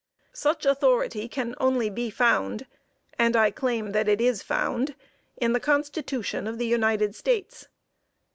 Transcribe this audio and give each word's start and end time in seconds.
Such 0.33 0.65
authority 0.65 1.27
can 1.27 1.53
only 1.59 1.87
be 1.87 2.09
found, 2.09 2.65
and 3.19 3.35
I 3.35 3.51
claim 3.51 3.91
that 3.91 4.07
it 4.07 4.19
is 4.19 4.41
found 4.41 4.95
in 5.37 5.53
the 5.53 5.59
constitution 5.59 6.47
of 6.47 6.57
the 6.57 6.65
United 6.65 7.13
States. 7.13 7.67